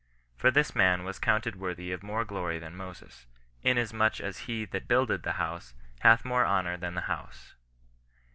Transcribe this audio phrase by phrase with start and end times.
[0.35, 3.27] For this man was counted worthy of more glory than Moses,
[3.61, 7.53] inasmuch as he that builded the house hath more honour than the house."